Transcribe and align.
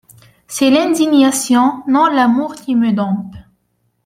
C'est 0.47 0.71
l'indignation, 0.71 1.83
non 1.87 2.07
l'amour, 2.07 2.55
qui 2.55 2.73
me 2.73 2.91
dompte; 2.91 3.35